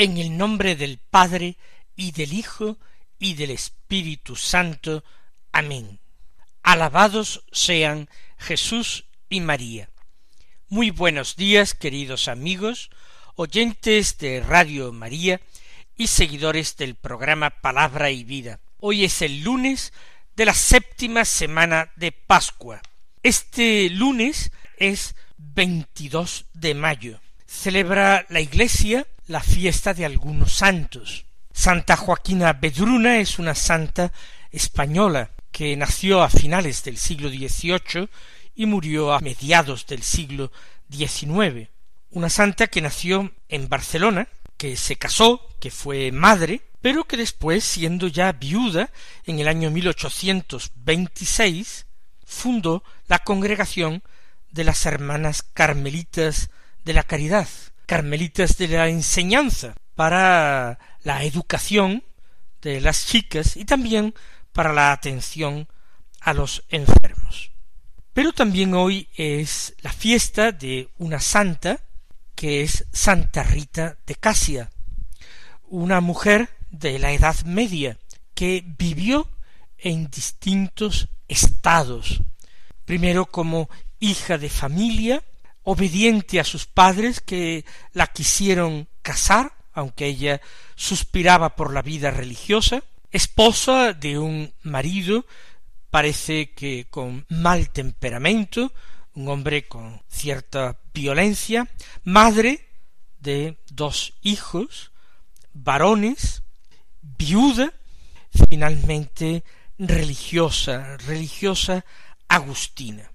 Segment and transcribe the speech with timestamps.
[0.00, 1.58] En el nombre del Padre,
[1.94, 2.78] y del Hijo,
[3.18, 5.04] y del Espíritu Santo.
[5.52, 6.00] Amén.
[6.62, 9.90] Alabados sean Jesús y María.
[10.70, 12.88] Muy buenos días, queridos amigos,
[13.34, 15.42] oyentes de Radio María
[15.98, 18.58] y seguidores del programa Palabra y Vida.
[18.78, 19.92] Hoy es el lunes
[20.34, 22.80] de la séptima semana de Pascua.
[23.22, 27.20] Este lunes es 22 de mayo.
[27.44, 31.24] Celebra la Iglesia la fiesta de algunos santos.
[31.52, 34.12] Santa Joaquina Bedruna es una santa
[34.50, 38.08] española que nació a finales del siglo XVIII
[38.56, 40.50] y murió a mediados del siglo
[40.90, 41.68] XIX.
[42.10, 47.62] Una santa que nació en Barcelona, que se casó, que fue madre, pero que después,
[47.62, 48.90] siendo ya viuda,
[49.26, 51.86] en el año 1826,
[52.26, 54.02] fundó la congregación
[54.50, 56.50] de las Hermanas Carmelitas
[56.84, 57.46] de la Caridad,
[57.90, 62.04] carmelitas de la enseñanza, para la educación
[62.62, 64.14] de las chicas y también
[64.52, 65.66] para la atención
[66.20, 67.50] a los enfermos.
[68.12, 71.80] Pero también hoy es la fiesta de una santa
[72.36, 74.70] que es Santa Rita de Casia,
[75.64, 77.98] una mujer de la Edad Media
[78.34, 79.28] que vivió
[79.78, 82.22] en distintos estados,
[82.84, 83.68] primero como
[83.98, 85.24] hija de familia,
[85.62, 90.40] obediente a sus padres que la quisieron casar, aunque ella
[90.74, 95.26] suspiraba por la vida religiosa, esposa de un marido,
[95.90, 98.72] parece que con mal temperamento,
[99.14, 101.68] un hombre con cierta violencia,
[102.04, 102.68] madre
[103.18, 104.92] de dos hijos,
[105.52, 106.42] varones,
[107.02, 107.72] viuda,
[108.48, 109.44] finalmente
[109.78, 111.84] religiosa, religiosa
[112.28, 113.09] agustina.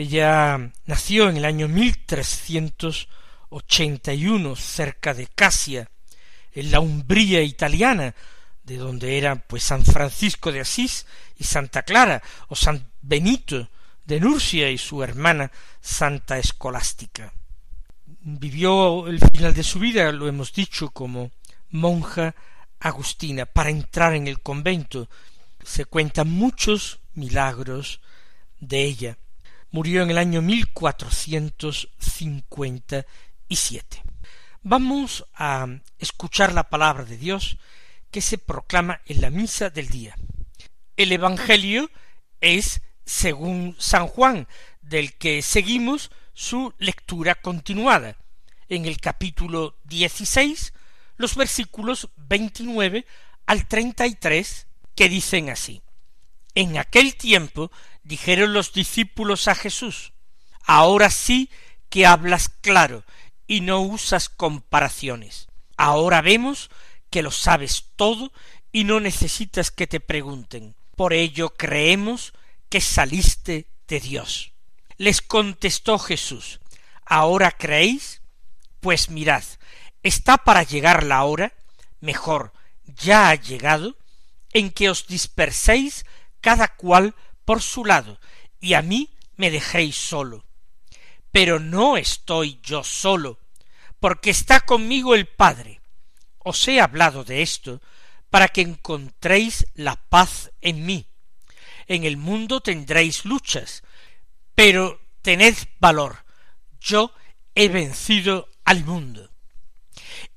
[0.00, 1.68] Ella nació en el año
[4.28, 5.90] uno cerca de Casia,
[6.54, 8.14] en la Umbría italiana,
[8.62, 11.04] de donde eran pues San Francisco de Asís
[11.36, 13.68] y Santa Clara, o San Benito
[14.06, 15.52] de Nurcia y su hermana
[15.82, 17.34] Santa Escolástica.
[18.06, 21.30] Vivió el final de su vida, lo hemos dicho, como
[21.68, 22.34] monja
[22.78, 23.44] agustina.
[23.44, 25.10] Para entrar en el convento
[25.62, 28.00] se cuentan muchos milagros
[28.60, 29.18] de ella
[29.70, 30.42] murió en el año
[33.56, 34.02] siete.
[34.62, 35.66] Vamos a
[35.98, 37.56] escuchar la palabra de Dios
[38.10, 40.16] que se proclama en la misa del día.
[40.96, 41.90] El Evangelio
[42.40, 44.46] es según San Juan,
[44.82, 48.16] del que seguimos su lectura continuada.
[48.68, 50.72] En el capítulo dieciséis,
[51.16, 53.06] los versículos veintinueve
[53.46, 55.82] al treinta y tres, que dicen así.
[56.54, 57.70] En aquel tiempo
[58.02, 60.12] dijeron los discípulos a Jesús,
[60.64, 61.50] ahora sí
[61.88, 63.04] que hablas claro
[63.46, 65.48] y no usas comparaciones.
[65.76, 66.70] Ahora vemos
[67.10, 68.32] que lo sabes todo
[68.72, 70.76] y no necesitas que te pregunten.
[70.96, 72.32] Por ello creemos
[72.68, 74.52] que saliste de Dios.
[74.96, 76.60] Les contestó Jesús,
[77.04, 78.22] ¿ahora creéis?
[78.80, 79.42] Pues mirad,
[80.02, 81.52] está para llegar la hora,
[82.00, 82.52] mejor,
[82.84, 83.96] ya ha llegado,
[84.52, 86.04] en que os disperséis
[86.40, 88.20] cada cual por su lado,
[88.60, 90.44] y a mí me dejéis solo.
[91.32, 93.38] Pero no estoy yo solo,
[93.98, 95.80] porque está conmigo el Padre.
[96.38, 97.80] Os he hablado de esto
[98.30, 101.06] para que encontréis la paz en mí.
[101.86, 103.82] En el mundo tendréis luchas,
[104.54, 106.24] pero tened valor.
[106.80, 107.12] Yo
[107.54, 109.30] he vencido al mundo.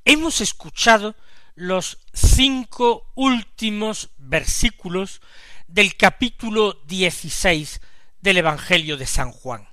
[0.05, 1.15] Hemos escuchado
[1.55, 5.21] los cinco últimos versículos
[5.67, 7.81] del capítulo dieciséis
[8.21, 9.67] del Evangelio de San Juan.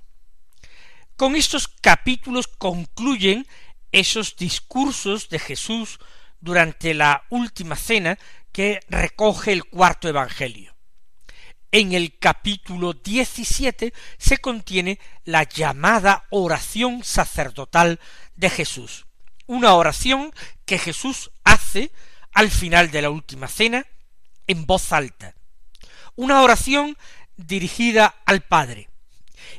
[1.15, 3.47] Con estos capítulos concluyen
[3.91, 5.99] esos discursos de Jesús
[6.39, 8.17] durante la última cena
[8.51, 10.75] que recoge el cuarto Evangelio.
[11.71, 17.99] En el capítulo diecisiete se contiene la llamada oración sacerdotal
[18.35, 19.05] de Jesús,
[19.47, 20.33] una oración
[20.65, 21.31] que Jesús
[22.33, 23.85] al final de la última cena
[24.47, 25.35] en voz alta,
[26.15, 26.97] una oración
[27.37, 28.89] dirigida al Padre,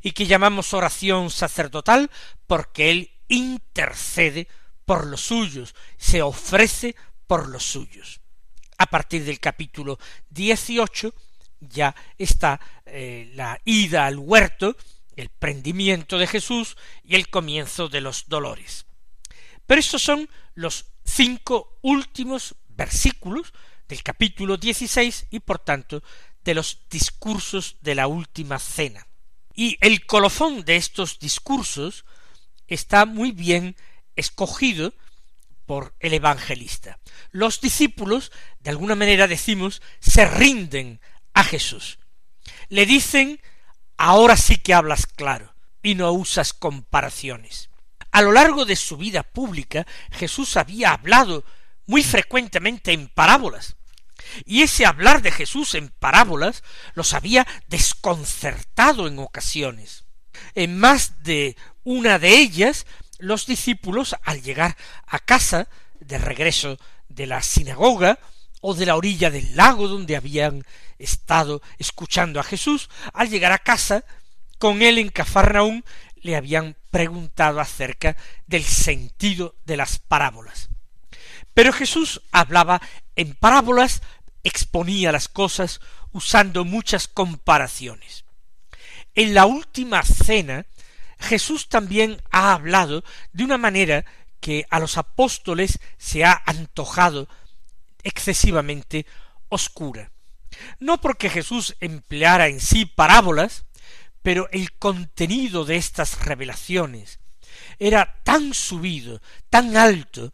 [0.03, 2.11] y que llamamos oración sacerdotal
[2.47, 4.49] porque Él intercede
[4.85, 6.94] por los suyos, se ofrece
[7.26, 8.20] por los suyos.
[8.79, 9.99] A partir del capítulo
[10.31, 11.14] 18
[11.61, 14.76] ya está eh, la ida al huerto,
[15.14, 18.87] el prendimiento de Jesús y el comienzo de los dolores.
[19.67, 23.52] Pero estos son los cinco últimos versículos
[23.88, 26.02] del capítulo 16 y por tanto
[26.44, 29.06] de los discursos de la última cena.
[29.54, 32.04] Y el colofón de estos discursos
[32.66, 33.76] está muy bien
[34.16, 34.94] escogido
[35.66, 36.99] por el evangelista.
[37.31, 41.00] Los discípulos, de alguna manera decimos, se rinden
[41.34, 41.99] a Jesús.
[42.69, 43.40] Le dicen,
[43.96, 47.70] ahora sí que hablas claro y no usas comparaciones.
[48.12, 51.44] A lo largo de su vida pública, Jesús había hablado
[51.87, 53.76] muy frecuentemente en parábolas,
[54.44, 56.62] y ese hablar de Jesús en parábolas
[56.94, 60.05] los había desconcertado en ocasiones.
[60.55, 62.87] En más de una de ellas,
[63.19, 64.76] los discípulos, al llegar
[65.06, 65.69] a casa,
[66.00, 66.79] de regreso
[67.09, 68.19] de la sinagoga,
[68.61, 70.64] o de la orilla del lago donde habían
[70.99, 74.05] estado escuchando a Jesús, al llegar a casa,
[74.59, 75.85] con él en Cafarnaún,
[76.22, 78.16] le habían preguntado acerca
[78.46, 80.70] del sentido de las parábolas.
[81.54, 82.80] Pero Jesús hablaba
[83.16, 84.02] en parábolas,
[84.42, 85.80] exponía las cosas
[86.12, 88.24] usando muchas comparaciones.
[89.14, 90.64] En la última cena,
[91.19, 94.04] Jesús también ha hablado de una manera
[94.40, 97.28] que a los apóstoles se ha antojado
[98.02, 99.06] excesivamente
[99.48, 100.10] oscura.
[100.80, 103.64] No porque Jesús empleara en sí parábolas,
[104.22, 107.19] pero el contenido de estas revelaciones
[107.78, 109.20] era tan subido,
[109.50, 110.32] tan alto,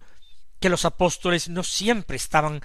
[0.61, 2.61] que los apóstoles no siempre estaban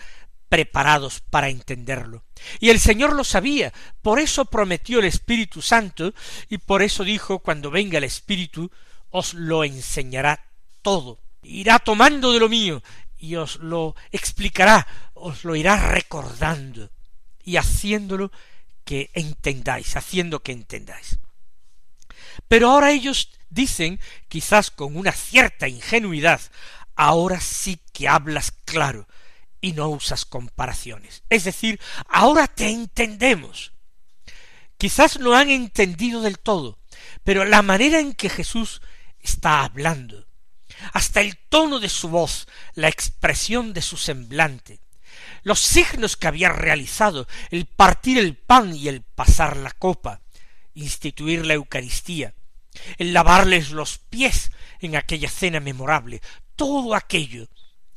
[0.49, 2.23] preparados para entenderlo.
[2.59, 6.13] Y el Señor lo sabía, por eso prometió el Espíritu Santo,
[6.49, 8.69] y por eso dijo, cuando venga el Espíritu,
[9.09, 10.45] os lo enseñará
[10.81, 11.19] todo.
[11.41, 12.83] Irá tomando de lo mío,
[13.17, 16.89] y os lo explicará, os lo irá recordando,
[17.43, 18.31] y haciéndolo
[18.93, 21.17] que entendáis, haciendo que entendáis.
[22.47, 26.39] Pero ahora ellos dicen, quizás con una cierta ingenuidad,
[26.93, 29.07] ahora sí que hablas claro
[29.61, 31.23] y no usas comparaciones.
[31.31, 33.73] Es decir, ahora te entendemos.
[34.77, 36.77] Quizás no han entendido del todo,
[37.23, 38.83] pero la manera en que Jesús
[39.21, 40.27] está hablando,
[40.91, 44.82] hasta el tono de su voz, la expresión de su semblante,
[45.43, 50.21] los signos que había realizado, el partir el pan y el pasar la copa,
[50.73, 52.33] instituir la Eucaristía,
[52.97, 56.21] el lavarles los pies en aquella cena memorable,
[56.55, 57.47] todo aquello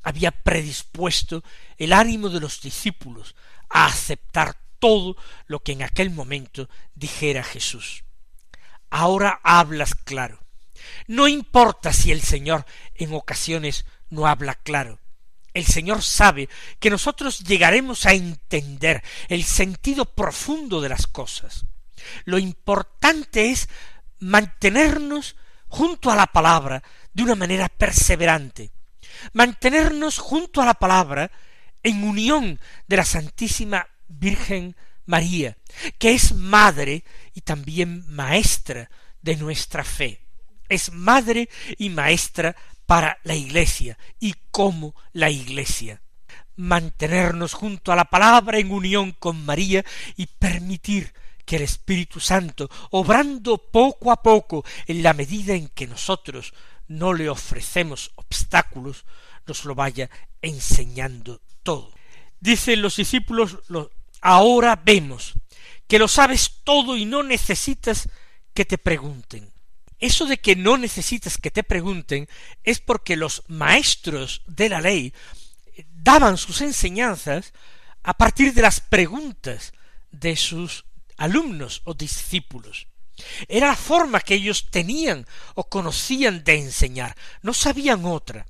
[0.02, 1.42] había predispuesto
[1.78, 3.34] el ánimo de los discípulos
[3.68, 5.16] a aceptar todo
[5.46, 8.04] lo que en aquel momento dijera Jesús.
[8.90, 10.40] Ahora hablas claro.
[11.08, 15.00] No importa si el Señor en ocasiones no habla claro.
[15.56, 21.64] El Señor sabe que nosotros llegaremos a entender el sentido profundo de las cosas.
[22.26, 23.70] Lo importante es
[24.18, 25.34] mantenernos
[25.68, 26.82] junto a la palabra
[27.14, 28.70] de una manera perseverante,
[29.32, 31.30] mantenernos junto a la palabra
[31.82, 35.56] en unión de la Santísima Virgen María,
[35.96, 38.90] que es madre y también maestra
[39.22, 40.20] de nuestra fe.
[40.68, 41.48] Es madre
[41.78, 42.54] y maestra
[42.86, 46.02] para la Iglesia y como la Iglesia.
[46.56, 49.84] Mantenernos junto a la palabra en unión con María
[50.16, 51.12] y permitir
[51.44, 56.54] que el Espíritu Santo, obrando poco a poco en la medida en que nosotros
[56.88, 59.04] no le ofrecemos obstáculos,
[59.46, 60.10] nos lo vaya
[60.42, 61.92] enseñando todo.
[62.40, 63.58] Dicen los discípulos,
[64.20, 65.34] ahora vemos
[65.86, 68.08] que lo sabes todo y no necesitas
[68.52, 69.52] que te pregunten.
[69.98, 72.28] Eso de que no necesitas que te pregunten
[72.64, 75.14] es porque los maestros de la ley
[75.90, 77.52] daban sus enseñanzas
[78.02, 79.72] a partir de las preguntas
[80.10, 80.84] de sus
[81.16, 82.88] alumnos o discípulos.
[83.48, 88.46] Era la forma que ellos tenían o conocían de enseñar, no sabían otra.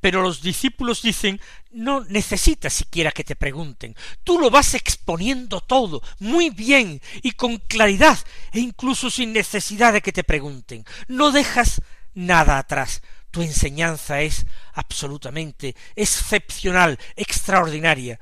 [0.00, 6.02] Pero los discípulos dicen no necesitas siquiera que te pregunten, tú lo vas exponiendo todo
[6.18, 8.18] muy bien y con claridad
[8.52, 10.84] e incluso sin necesidad de que te pregunten.
[11.08, 11.80] No dejas
[12.14, 13.02] nada atrás.
[13.30, 18.18] Tu enseñanza es absolutamente excepcional, extraordinaria.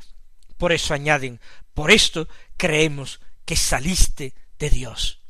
[0.59, 1.41] Por eso añaden,
[1.73, 5.23] por esto creemos que saliste de Dios.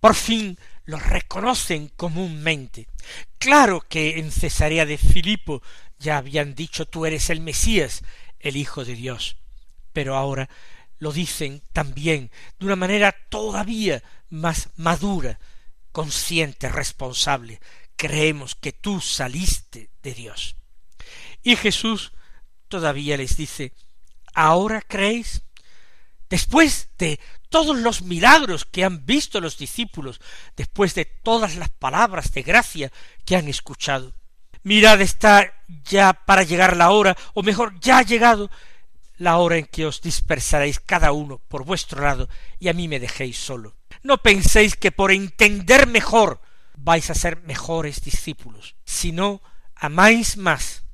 [0.00, 2.88] Por fin lo reconocen comúnmente.
[3.38, 5.62] Claro que en Cesarea de Filipo
[5.98, 8.02] ya habían dicho tú eres el Mesías,
[8.38, 9.36] el Hijo de Dios.
[9.92, 10.48] Pero ahora
[10.98, 15.38] lo dicen también de una manera todavía más madura,
[15.92, 17.60] consciente, responsable.
[17.96, 20.56] Creemos que tú saliste de Dios.
[21.42, 22.12] Y Jesús
[22.68, 23.72] todavía les dice,
[24.34, 25.42] ¿ahora creéis?
[26.28, 27.20] Después de
[27.56, 30.20] todos los milagros que han visto los discípulos,
[30.58, 32.92] después de todas las palabras de gracia
[33.24, 34.12] que han escuchado.
[34.62, 38.50] Mirad, está ya para llegar la hora, o mejor, ya ha llegado
[39.16, 43.00] la hora en que os dispersaréis cada uno por vuestro lado y a mí me
[43.00, 43.74] dejéis solo.
[44.02, 46.42] No penséis que por entender mejor
[46.76, 49.40] vais a ser mejores discípulos, si no
[49.74, 50.84] amáis más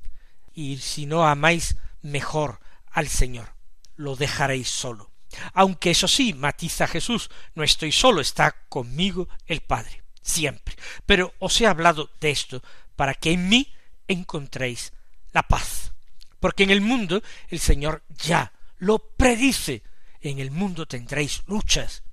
[0.53, 3.53] y si no amáis mejor al Señor,
[3.97, 5.12] lo dejaréis solo.
[5.53, 10.75] Aunque eso sí, matiza Jesús, no estoy solo, está conmigo el Padre, siempre.
[11.05, 12.63] Pero os he hablado de esto
[12.95, 13.73] para que en mí
[14.07, 14.93] encontréis
[15.31, 15.91] la paz.
[16.39, 19.83] Porque en el mundo el Señor ya lo predice.
[20.21, 22.03] En el mundo tendréis luchas,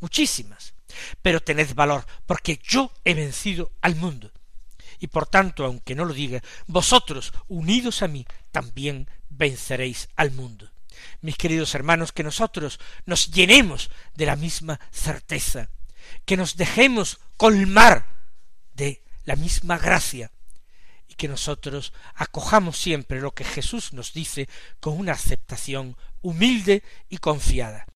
[0.00, 0.74] muchísimas.
[1.22, 4.30] Pero tened valor, porque yo he vencido al mundo.
[4.98, 10.70] Y por tanto, aunque no lo diga, vosotros, unidos a mí, también venceréis al mundo
[11.20, 15.68] mis queridos hermanos, que nosotros nos llenemos de la misma certeza,
[16.24, 18.06] que nos dejemos colmar
[18.74, 20.30] de la misma gracia,
[21.08, 24.48] y que nosotros acojamos siempre lo que Jesús nos dice
[24.80, 27.86] con una aceptación humilde y confiada.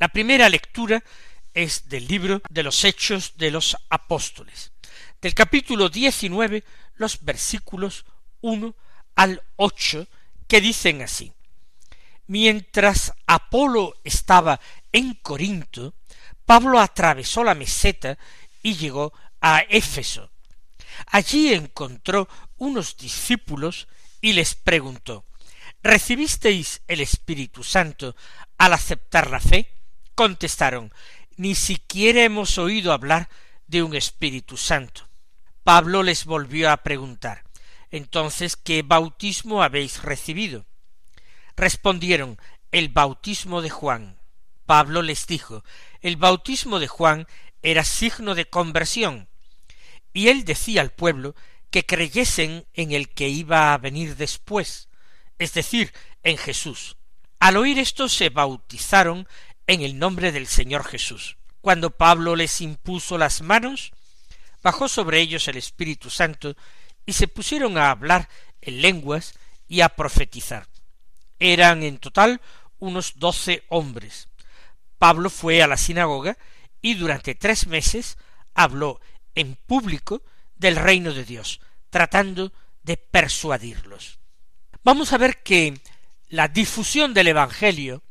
[0.00, 1.04] La primera lectura
[1.52, 4.72] es del libro de los Hechos de los Apóstoles,
[5.20, 6.64] del capítulo diecinueve,
[6.94, 8.06] los versículos
[8.40, 8.74] uno
[9.14, 10.06] al ocho,
[10.48, 11.34] que dicen así
[12.28, 14.58] Mientras Apolo estaba
[14.90, 15.92] en Corinto,
[16.46, 18.16] Pablo atravesó la meseta
[18.62, 20.30] y llegó a Éfeso.
[21.08, 22.26] Allí encontró
[22.56, 23.86] unos discípulos
[24.22, 25.26] y les preguntó
[25.82, 28.16] ¿Recibisteis el Espíritu Santo
[28.56, 29.79] al aceptar la fe?
[30.20, 30.92] Contestaron
[31.38, 33.30] ni siquiera hemos oído hablar
[33.68, 35.08] de un Espíritu Santo.
[35.64, 37.42] Pablo les volvió a preguntar
[37.90, 40.66] entonces ¿qué bautismo habéis recibido?
[41.56, 42.38] Respondieron
[42.70, 44.18] el bautismo de Juan.
[44.66, 45.64] Pablo les dijo
[46.02, 47.26] el bautismo de Juan
[47.62, 49.26] era signo de conversión,
[50.12, 51.34] y él decía al pueblo
[51.70, 54.90] que creyesen en el que iba a venir después,
[55.38, 56.98] es decir, en Jesús.
[57.38, 59.26] Al oír esto se bautizaron
[59.70, 61.36] en el nombre del Señor Jesús.
[61.60, 63.92] Cuando Pablo les impuso las manos,
[64.64, 66.56] bajó sobre ellos el Espíritu Santo
[67.06, 68.28] y se pusieron a hablar
[68.60, 69.34] en lenguas
[69.68, 70.66] y a profetizar.
[71.38, 72.40] Eran en total
[72.80, 74.26] unos doce hombres.
[74.98, 76.36] Pablo fue a la sinagoga
[76.82, 78.18] y durante tres meses
[78.54, 79.00] habló
[79.36, 80.24] en público
[80.56, 81.60] del reino de Dios,
[81.90, 84.18] tratando de persuadirlos.
[84.82, 85.80] Vamos a ver que
[86.28, 88.02] la difusión del Evangelio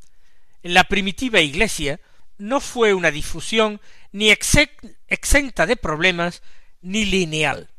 [0.69, 1.99] la primitiva Iglesia
[2.37, 6.43] no fue una difusión ni exenta de problemas
[6.81, 7.71] ni lineal.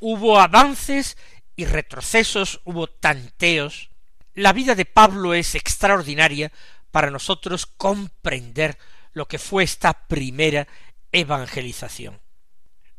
[0.00, 1.16] Hubo avances
[1.56, 3.90] y retrocesos, hubo tanteos.
[4.34, 6.52] La vida de Pablo es extraordinaria
[6.92, 8.78] para nosotros comprender
[9.12, 10.68] lo que fue esta primera
[11.10, 12.20] evangelización.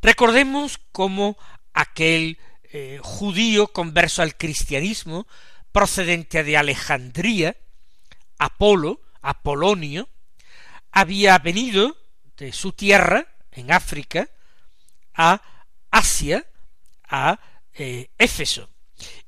[0.02, 1.38] Recordemos cómo
[1.74, 5.26] aquel eh, judío converso al cristianismo,
[5.72, 7.56] procedente de Alejandría,
[8.38, 10.10] Apolo, Apolonio,
[10.92, 11.98] había venido
[12.38, 14.30] de su tierra, en África,
[15.14, 15.42] a
[15.90, 16.46] Asia,
[17.04, 17.40] a
[17.74, 18.70] eh, Éfeso,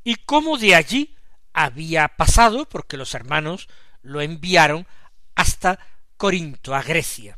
[0.04, 1.16] y cómo de allí
[1.54, 3.68] había pasado, porque los hermanos
[4.02, 4.88] lo enviaron
[5.36, 5.80] hasta
[6.18, 7.38] Corinto, a Grecia.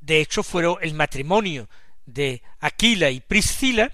[0.00, 1.68] De hecho, fueron el matrimonio
[2.04, 3.92] de Aquila y Priscila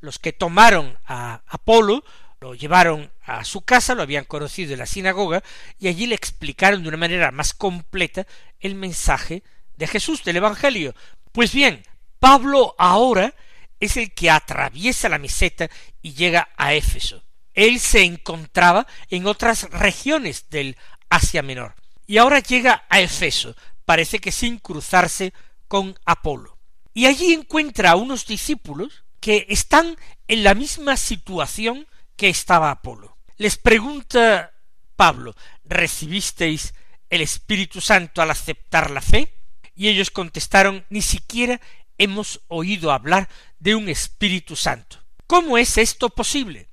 [0.00, 2.04] los que tomaron a Apolo,
[2.40, 5.42] Lo llevaron a su casa, lo habían conocido en la sinagoga,
[5.78, 8.26] y allí le explicaron de una manera más completa
[8.60, 9.42] el mensaje
[9.76, 10.94] de Jesús, del Evangelio.
[11.32, 11.82] Pues bien,
[12.20, 13.34] Pablo ahora
[13.80, 15.68] es el que atraviesa la meseta
[16.02, 17.24] y llega a Éfeso.
[17.54, 20.76] Él se encontraba en otras regiones del
[21.10, 21.74] Asia Menor,
[22.06, 25.32] y ahora llega a Efeso, parece que sin cruzarse
[25.66, 26.56] con Apolo.
[26.94, 29.96] Y allí encuentra a unos discípulos que están
[30.28, 31.86] en la misma situación
[32.18, 33.16] que estaba Apolo.
[33.38, 34.52] Les pregunta
[34.96, 35.34] Pablo,
[35.64, 36.74] ¿recibisteis
[37.08, 39.32] el Espíritu Santo al aceptar la fe?
[39.76, 41.60] Y ellos contestaron, ni siquiera
[41.96, 43.28] hemos oído hablar
[43.60, 44.98] de un Espíritu Santo.
[45.28, 46.68] ¿Cómo es esto posible?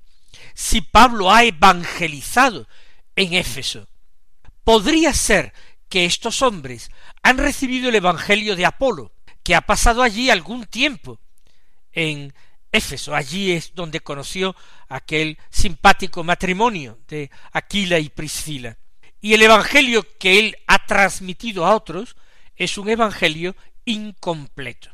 [0.54, 2.66] Si Pablo ha evangelizado
[3.14, 3.88] en Éfeso,
[4.64, 5.52] podría ser
[5.88, 6.90] que estos hombres
[7.22, 9.12] han recibido el Evangelio de Apolo,
[9.44, 11.20] que ha pasado allí algún tiempo
[11.92, 12.34] en
[12.76, 13.14] Éfeso.
[13.14, 14.54] Allí es donde conoció
[14.88, 18.76] aquel simpático matrimonio de Aquila y Priscila.
[19.20, 22.16] Y el Evangelio que él ha transmitido a otros
[22.54, 24.90] es un Evangelio incompleto.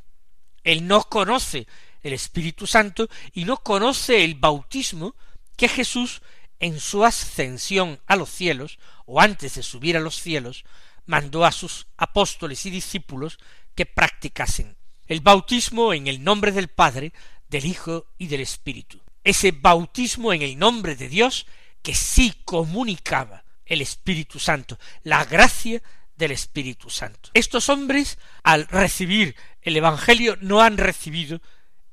[0.64, 1.66] Él no conoce
[2.02, 5.14] el Espíritu Santo y no conoce el bautismo
[5.56, 6.22] que Jesús
[6.60, 10.64] en su ascensión a los cielos, o antes de subir a los cielos,
[11.06, 13.38] mandó a sus apóstoles y discípulos
[13.74, 14.76] que practicasen
[15.12, 17.12] el bautismo en el nombre del Padre,
[17.52, 18.98] del Hijo y del Espíritu.
[19.22, 21.46] Ese bautismo en el nombre de Dios
[21.82, 25.82] que sí comunicaba el Espíritu Santo, la gracia
[26.16, 27.30] del Espíritu Santo.
[27.34, 31.40] Estos hombres, al recibir el Evangelio, no han recibido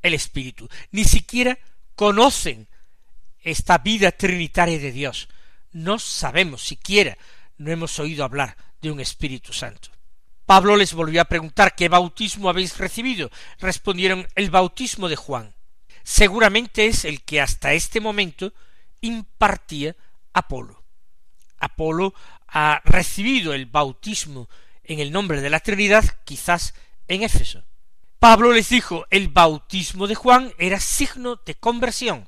[0.01, 1.59] el Espíritu, ni siquiera
[1.95, 2.69] conocen
[3.41, 5.27] esta vida trinitaria de Dios.
[5.71, 7.17] No sabemos siquiera,
[7.57, 9.89] no hemos oído hablar de un Espíritu Santo.
[10.49, 13.29] Pablo les volvió a preguntar ¿qué bautismo habéis recibido?
[13.59, 15.53] Respondieron el bautismo de Juan.
[16.01, 18.51] Seguramente es el que hasta este momento
[18.99, 19.95] impartía
[20.33, 20.83] Apolo.
[21.59, 22.15] Apolo
[22.47, 24.49] ha recibido el bautismo
[24.83, 26.73] en el nombre de la Trinidad, quizás
[27.07, 27.63] en Éfeso.
[28.17, 32.27] Pablo les dijo el bautismo de Juan era signo de conversión,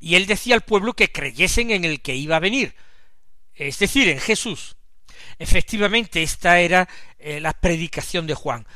[0.00, 2.74] y él decía al pueblo que creyesen en el que iba a venir,
[3.54, 4.74] es decir, en Jesús.
[5.40, 6.86] Efectivamente, esta era
[7.18, 8.66] eh, la predicación de Juan.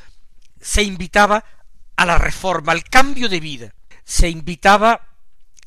[0.59, 1.45] Se invitaba
[1.95, 3.75] a la reforma, al cambio de vida.
[4.03, 5.07] Se invitaba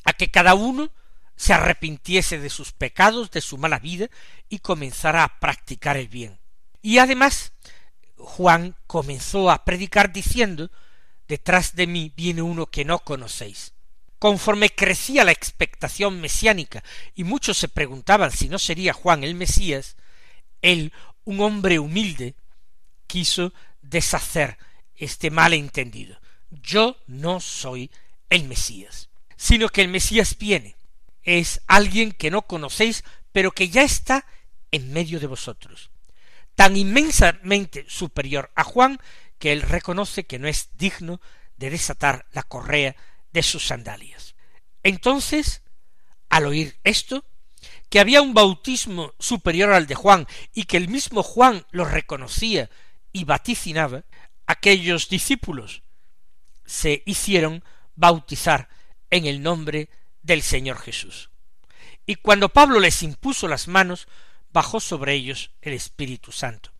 [0.03, 0.91] a que cada uno
[1.37, 4.09] se arrepintiese de sus pecados, de su mala vida,
[4.49, 6.37] y comenzara a practicar el bien.
[6.81, 7.53] Y además,
[8.17, 10.69] Juan comenzó a predicar diciendo,
[11.29, 13.71] Detrás de mí viene uno que no conocéis.
[14.17, 16.83] Conforme crecía la expectación mesiánica
[17.15, 19.95] y muchos se preguntaban si no sería Juan el Mesías,
[20.61, 20.93] él,
[21.23, 22.35] un hombre humilde,
[23.07, 24.57] quiso deshacer
[24.95, 26.19] este malentendido.
[26.49, 27.91] Yo no soy
[28.29, 30.75] el Mesías, sino que el Mesías viene.
[31.23, 34.25] Es alguien que no conocéis, pero que ya está
[34.71, 35.91] en medio de vosotros.
[36.55, 38.99] Tan inmensamente superior a Juan
[39.37, 41.21] que él reconoce que no es digno
[41.57, 42.95] de desatar la correa
[43.31, 44.35] de sus sandalias.
[44.83, 45.61] Entonces,
[46.29, 47.25] al oír esto,
[47.89, 52.69] que había un bautismo superior al de Juan y que el mismo Juan lo reconocía
[53.11, 54.03] y vaticinaba,
[54.45, 55.83] aquellos discípulos
[56.65, 57.63] se hicieron
[57.95, 58.69] bautizar
[59.09, 59.89] en el nombre
[60.21, 61.31] del Señor Jesús.
[62.05, 64.07] Y cuando Pablo les impuso las manos,
[64.51, 66.71] bajó sobre ellos el Espíritu Santo.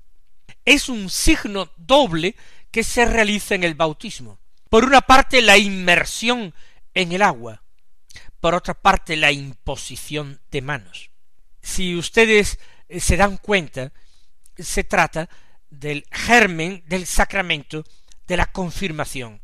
[0.65, 2.35] Es un signo doble
[2.71, 4.39] que se realiza en el bautismo.
[4.69, 6.53] Por una parte, la inmersión
[6.93, 7.63] en el agua,
[8.39, 11.11] por otra parte, la imposición de manos.
[11.61, 13.91] Si ustedes eh, se dan cuenta,
[14.57, 15.29] se trata
[15.69, 17.83] del germen del sacramento
[18.27, 19.41] de la confirmación.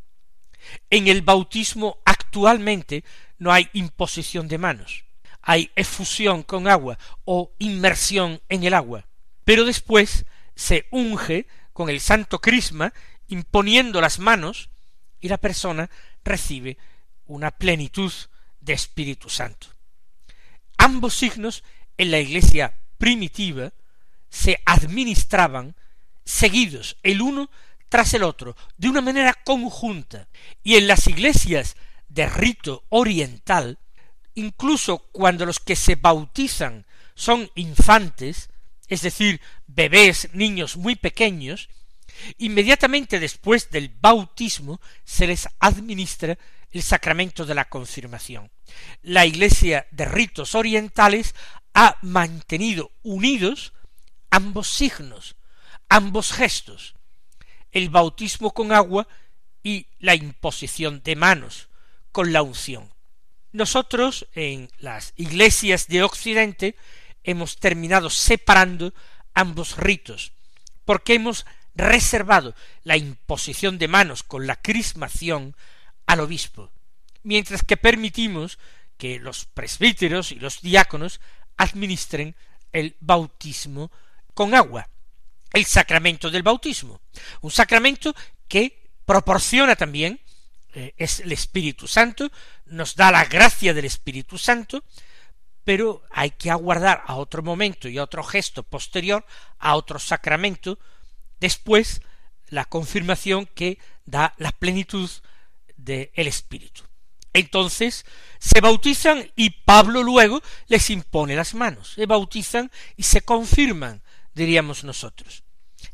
[0.90, 3.04] En el bautismo actualmente
[3.38, 5.06] no hay imposición de manos,
[5.42, 9.06] hay efusión con agua o inmersión en el agua,
[9.44, 12.94] pero después se unge con el santo crisma
[13.28, 14.70] imponiendo las manos
[15.20, 15.90] y la persona
[16.24, 16.78] recibe
[17.26, 18.12] una plenitud
[18.66, 19.68] de Espíritu Santo.
[20.78, 21.64] Ambos signos
[21.98, 23.72] en la iglesia primitiva
[24.30, 25.76] se administraban
[26.26, 27.50] seguidos el uno
[27.88, 30.28] tras el otro, de una manera conjunta,
[30.64, 31.78] y en las iglesias
[32.10, 33.78] de rito oriental,
[34.34, 38.50] incluso cuando los que se bautizan son infantes,
[38.88, 41.70] es decir, bebés, niños muy pequeños,
[42.38, 46.38] Inmediatamente después del bautismo se les administra
[46.72, 48.52] el sacramento de la confirmación.
[49.02, 51.36] La Iglesia de ritos orientales
[51.74, 53.74] ha mantenido unidos
[54.30, 55.36] ambos signos,
[55.90, 56.96] ambos gestos,
[57.72, 59.08] el bautismo con agua
[59.64, 61.70] y la imposición de manos
[62.12, 62.94] con la unción.
[63.52, 66.76] Nosotros en las iglesias de Occidente
[67.24, 68.94] hemos terminado separando
[69.34, 70.34] ambos ritos,
[70.86, 75.56] porque hemos reservado la imposición de manos con la crismación
[76.06, 76.72] al obispo,
[77.24, 78.60] mientras que permitimos
[78.98, 81.20] que los presbíteros y los diáconos
[81.58, 82.36] administren
[82.72, 83.92] el bautismo
[84.34, 84.90] con agua,
[85.54, 87.02] el sacramento del bautismo,
[87.42, 88.14] un sacramento
[88.48, 90.20] que proporciona también
[90.74, 92.32] eh, es el Espíritu Santo,
[92.66, 94.84] nos da la gracia del Espíritu Santo,
[95.64, 99.26] pero hay que aguardar a otro momento y a otro gesto posterior,
[99.58, 100.78] a otro sacramento,
[101.40, 102.02] después
[102.50, 105.10] la confirmación que da la plenitud
[105.86, 106.84] del Espíritu.
[107.34, 108.06] Entonces
[108.40, 114.02] se bautizan y Pablo luego les impone las manos, se bautizan y se confirman,
[114.34, 115.44] diríamos nosotros.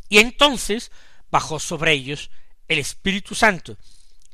[0.07, 0.91] Y entonces
[1.29, 2.29] bajó sobre ellos
[2.67, 3.77] el Espíritu Santo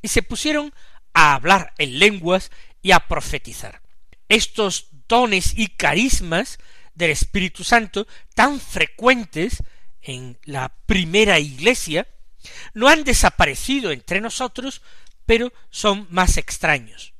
[0.02, 0.74] y se pusieron
[1.14, 3.82] a hablar en lenguas y a profetizar.
[4.30, 6.60] Estos dones y carismas
[6.94, 9.64] del Espíritu Santo tan frecuentes
[10.02, 12.08] en la primera iglesia
[12.74, 14.82] no han desaparecido entre nosotros,
[15.28, 17.14] pero son más extraños.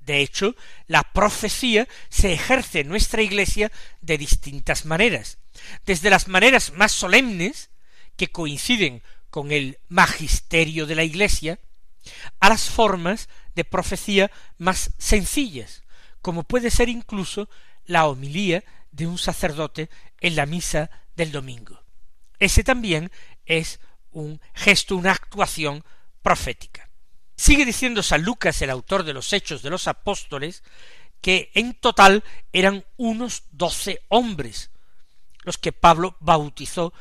[0.00, 0.54] De hecho,
[0.86, 5.38] la profecía se ejerce en nuestra iglesia de distintas maneras,
[5.86, 7.70] desde las maneras más solemnes,
[8.16, 11.58] que coinciden con el magisterio de la iglesia,
[12.40, 15.82] a las formas de profecía más sencillas,
[16.22, 17.48] como puede ser incluso
[17.84, 19.88] la homilía de un sacerdote
[20.20, 21.82] en la misa del domingo.
[22.38, 23.10] Ese también
[23.44, 23.80] es
[24.10, 25.84] un gesto, una actuación
[26.22, 26.85] profética.
[27.36, 30.62] Sigue diciendo San Lucas, el autor de los Hechos de los Apóstoles,
[31.20, 34.70] que en total eran unos doce hombres
[35.42, 36.92] los que Pablo bautizó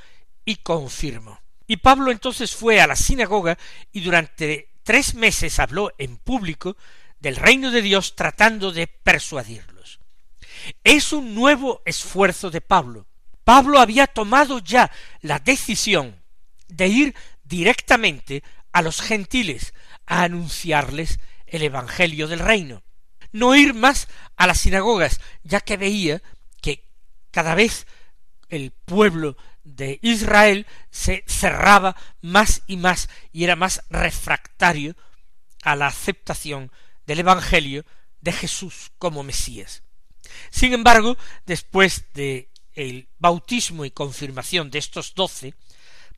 [0.44, 1.40] y confirmó.
[1.68, 3.58] Y Pablo entonces fue a la sinagoga
[3.92, 6.78] y durante tres meses habló en público
[7.20, 10.00] del reino de Dios tratando de persuadirlos.
[10.84, 13.08] Es un nuevo esfuerzo de Pablo.
[13.44, 16.22] Pablo había tomado ya la decisión
[16.68, 19.74] de ir directamente a los gentiles
[20.06, 22.84] a anunciarles el Evangelio del reino.
[23.32, 26.22] No ir más a las sinagogas, ya que veía
[26.62, 26.86] que
[27.32, 27.86] cada vez
[28.50, 34.96] el pueblo de Israel se cerraba más y más y era más refractario
[35.64, 36.72] a la aceptación
[37.06, 37.86] del Evangelio
[38.22, 39.84] de Jesús como Mesías.
[40.50, 45.56] Sin embargo, después de el bautismo y confirmación de estos doce,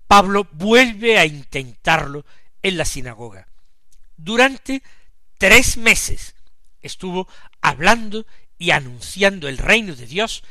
[0.08, 2.26] Pablo vuelve a intentarlo
[2.62, 3.48] en la sinagoga.
[4.18, 4.84] Durante
[5.38, 6.36] tres meses
[6.82, 7.28] estuvo
[7.62, 8.26] hablando
[8.58, 10.44] y anunciando el reino de Dios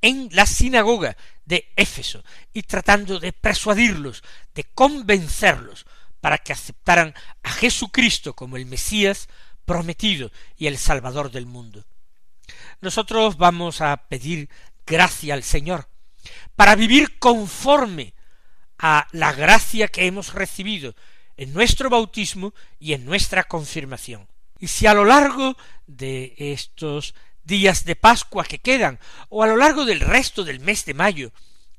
[0.00, 4.22] en la sinagoga de Éfeso y tratando de persuadirlos,
[4.54, 5.86] de convencerlos
[6.20, 9.28] para que aceptaran a Jesucristo como el Mesías
[9.64, 11.84] prometido y el Salvador del mundo.
[12.80, 14.48] Nosotros vamos a pedir
[14.84, 15.88] gracia al Señor
[16.56, 18.14] para vivir conforme
[18.78, 20.94] a la gracia que hemos recibido
[21.42, 24.28] en nuestro bautismo y en nuestra confirmación.
[24.58, 29.56] Y si a lo largo de estos días de Pascua que quedan, o a lo
[29.56, 31.32] largo del resto del mes de mayo,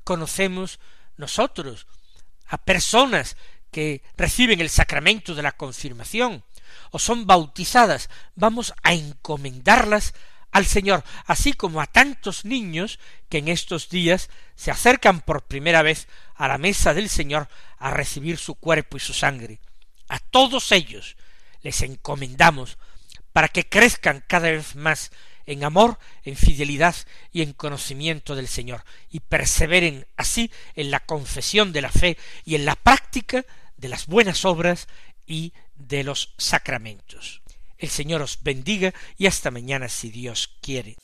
[0.04, 0.80] conocemos
[1.16, 1.86] nosotros
[2.46, 3.36] a personas
[3.70, 6.44] que reciben el sacramento de la confirmación,
[6.90, 10.14] o son bautizadas, vamos a encomendarlas
[10.54, 15.82] al Señor, así como a tantos niños que en estos días se acercan por primera
[15.82, 19.58] vez a la mesa del Señor a recibir su cuerpo y su sangre.
[20.08, 21.16] A todos ellos
[21.62, 22.78] les encomendamos
[23.32, 25.10] para que crezcan cada vez más
[25.44, 26.94] en amor, en fidelidad
[27.32, 32.54] y en conocimiento del Señor, y perseveren así en la confesión de la fe y
[32.54, 33.44] en la práctica
[33.76, 34.86] de las buenas obras
[35.26, 37.42] y de los sacramentos.
[37.78, 40.96] El Señor os bendiga y hasta mañana si Dios quiere.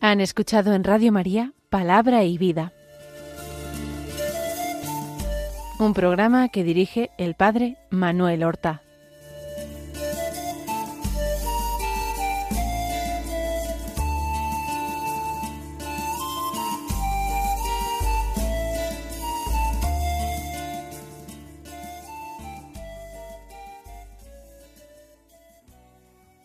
[0.00, 2.72] Han escuchado en Radio María Palabra y Vida,
[5.78, 8.82] un programa que dirige el Padre Manuel Horta.